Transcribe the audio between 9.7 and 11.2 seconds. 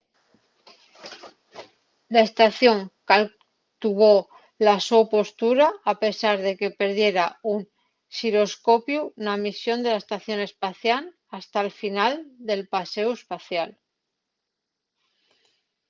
de la estación espacial